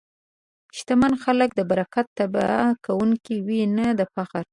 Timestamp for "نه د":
3.77-4.01